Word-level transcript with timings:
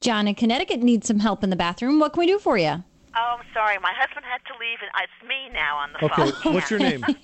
John 0.00 0.28
in 0.28 0.34
Connecticut 0.36 0.78
needs 0.80 1.08
some 1.08 1.18
help 1.18 1.42
in 1.42 1.50
the 1.50 1.56
bathroom. 1.58 1.98
What 1.98 2.12
can 2.14 2.20
we 2.20 2.26
do 2.26 2.38
for 2.38 2.56
you? 2.56 2.84
Oh, 3.18 3.30
I'm 3.34 3.46
sorry. 3.52 3.78
My 3.82 3.90
husband 3.98 4.22
had 4.22 4.38
to 4.46 4.54
leave, 4.62 4.78
and 4.78 4.90
it's 5.02 5.18
me 5.26 5.50
now 5.50 5.74
on 5.82 5.90
the 5.90 5.98
Okay, 6.06 6.30
phone. 6.38 6.54
what's 6.54 6.70
your 6.70 6.78
name? 6.78 7.02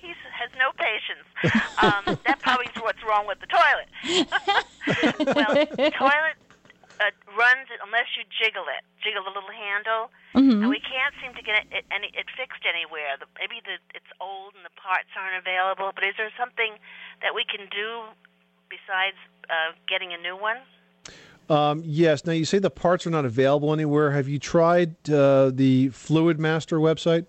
he 0.00 0.12
has 0.40 0.48
no 0.56 0.72
patience. 0.80 1.28
Um, 1.76 2.16
that 2.24 2.40
probably 2.40 2.64
is 2.72 2.80
what's 2.80 3.04
wrong 3.04 3.28
with 3.28 3.44
the 3.44 3.50
toilet. 3.52 3.88
well, 5.36 5.52
the 5.52 5.92
toilet 5.92 6.36
uh, 6.96 7.12
runs 7.36 7.68
unless 7.84 8.08
you 8.16 8.24
jiggle 8.40 8.64
it, 8.72 8.80
jiggle 9.04 9.20
the 9.28 9.32
little 9.36 9.52
handle, 9.52 10.08
Mhm. 10.32 10.64
and 10.64 10.68
we 10.72 10.80
can't 10.80 11.12
seem 11.20 11.36
to 11.36 11.42
get 11.44 11.68
it, 11.76 11.84
any, 11.92 12.08
it 12.16 12.24
fixed 12.40 12.64
anywhere. 12.64 13.20
The, 13.20 13.28
maybe 13.36 13.60
the, 13.60 13.76
it's 13.92 14.08
old 14.16 14.56
and 14.56 14.64
the 14.64 14.72
parts 14.80 15.12
aren't 15.12 15.36
available. 15.36 15.92
But 15.92 16.08
is 16.08 16.16
there 16.16 16.32
something 16.40 16.80
that 17.20 17.34
we 17.36 17.44
can 17.44 17.68
do 17.68 18.08
besides 18.72 19.20
uh, 19.52 19.76
getting 19.84 20.16
a 20.16 20.20
new 20.20 20.40
one? 20.40 20.64
Um, 21.50 21.82
yes. 21.84 22.24
Now 22.24 22.32
you 22.32 22.44
say 22.44 22.60
the 22.60 22.70
parts 22.70 23.06
are 23.06 23.10
not 23.10 23.24
available 23.24 23.72
anywhere. 23.72 24.12
Have 24.12 24.28
you 24.28 24.38
tried 24.38 24.94
uh, 25.10 25.50
the 25.52 25.88
Fluidmaster 25.88 26.78
website? 26.78 27.26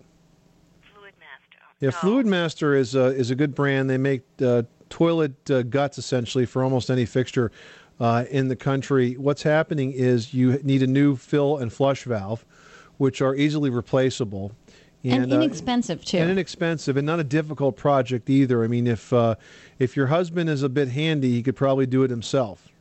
Fluidmaster. 0.80 1.58
Yeah, 1.80 1.90
Fluidmaster 1.90 2.78
is 2.78 2.94
a, 2.94 3.06
is 3.06 3.32
a 3.32 3.34
good 3.34 3.52
brand. 3.54 3.90
They 3.90 3.98
make 3.98 4.22
uh, 4.40 4.62
toilet 4.88 5.50
uh, 5.50 5.62
guts 5.62 5.98
essentially 5.98 6.46
for 6.46 6.62
almost 6.62 6.88
any 6.88 7.04
fixture 7.04 7.50
uh, 7.98 8.24
in 8.30 8.46
the 8.46 8.54
country. 8.56 9.14
What's 9.14 9.42
happening 9.42 9.90
is 9.92 10.32
you 10.32 10.60
need 10.62 10.84
a 10.84 10.86
new 10.86 11.16
fill 11.16 11.58
and 11.58 11.72
flush 11.72 12.04
valve, 12.04 12.44
which 12.98 13.20
are 13.20 13.34
easily 13.34 13.70
replaceable. 13.70 14.52
And, 15.04 15.32
uh, 15.32 15.36
inexpensive, 15.40 16.04
too. 16.04 16.18
and 16.18 16.30
inexpensive, 16.30 16.96
and 16.96 17.04
not 17.04 17.18
a 17.18 17.24
difficult 17.24 17.76
project 17.76 18.30
either. 18.30 18.62
I 18.62 18.68
mean, 18.68 18.86
if 18.86 19.12
uh, 19.12 19.34
if 19.80 19.96
your 19.96 20.06
husband 20.06 20.48
is 20.48 20.62
a 20.62 20.68
bit 20.68 20.86
handy, 20.88 21.32
he 21.32 21.42
could 21.42 21.56
probably 21.56 21.86
do 21.86 22.04
it 22.04 22.10
himself. 22.10 22.71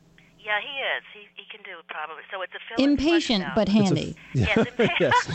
Yeah, 0.91 0.99
he 1.13 1.19
is. 1.19 1.27
He, 1.35 1.43
he 1.43 1.49
can 1.49 1.63
do 1.63 1.79
it 1.79 1.87
probably. 1.87 2.23
So 2.31 2.41
it's 2.41 2.53
a 2.53 2.59
fill 2.67 2.85
and 2.85 2.97
flush 2.99 3.29
Impatient 3.29 3.43
valve. 3.43 3.55
but 3.55 3.69
handy. 3.69 4.15
Yes, 4.33 4.57
impatient. 4.67 4.99
yes. 4.99 5.29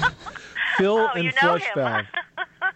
Fill 0.79 0.99
Oh, 0.99 1.09
and 1.15 1.33
flush 1.35 1.63
him. 1.63 1.73
valve. 1.75 2.05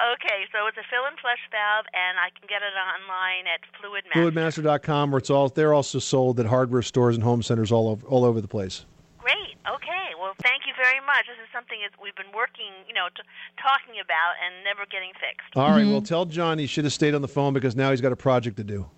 Okay, 0.00 0.48
so 0.50 0.66
it's 0.66 0.78
a 0.78 0.86
fill 0.88 1.04
and 1.04 1.18
flush 1.20 1.40
valve, 1.52 1.84
and 1.92 2.16
I 2.18 2.30
can 2.32 2.48
get 2.48 2.62
it 2.64 2.72
online 2.72 3.44
at 3.44 3.60
Fluidmaster. 3.76 4.32
Fluidmaster.com, 4.32 5.10
where 5.10 5.18
it's 5.18 5.28
all 5.28 5.48
they're 5.50 5.74
also 5.74 5.98
sold 5.98 6.40
at 6.40 6.46
hardware 6.46 6.80
stores 6.80 7.16
and 7.16 7.22
home 7.22 7.42
centers 7.42 7.70
all 7.70 7.86
over 7.88 8.06
all 8.06 8.24
over 8.24 8.40
the 8.40 8.48
place. 8.48 8.86
Great. 9.18 9.56
Okay. 9.68 10.16
Well, 10.18 10.32
thank 10.42 10.62
you 10.66 10.72
very 10.82 11.00
much. 11.04 11.26
This 11.28 11.36
is 11.44 11.48
something 11.52 11.78
that 11.82 11.92
we've 12.02 12.14
been 12.16 12.32
working, 12.34 12.72
you 12.88 12.94
know, 12.94 13.08
t- 13.14 13.22
talking 13.60 14.00
about 14.02 14.34
and 14.44 14.64
never 14.64 14.86
getting 14.90 15.10
fixed. 15.20 15.54
All 15.54 15.68
right, 15.70 15.82
mm-hmm. 15.82 15.92
well, 15.92 16.00
tell 16.02 16.24
John 16.24 16.58
he 16.58 16.66
should 16.66 16.84
have 16.84 16.94
stayed 16.94 17.14
on 17.14 17.20
the 17.20 17.28
phone 17.28 17.52
because 17.52 17.76
now 17.76 17.90
he's 17.90 18.00
got 18.00 18.12
a 18.12 18.16
project 18.16 18.56
to 18.56 18.64
do. 18.64 18.88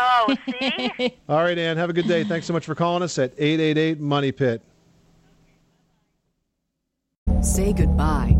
I 0.00 0.24
oh, 0.28 0.36
know. 0.46 0.96
See? 0.98 1.16
All 1.28 1.42
right, 1.42 1.58
Ann, 1.58 1.76
have 1.76 1.90
a 1.90 1.92
good 1.92 2.08
day. 2.08 2.24
Thanks 2.24 2.46
so 2.46 2.52
much 2.52 2.66
for 2.66 2.74
calling 2.74 3.02
us 3.02 3.18
at 3.18 3.32
888 3.38 4.00
Money 4.00 4.32
Pit. 4.32 4.62
Say 7.42 7.72
goodbye 7.72 8.39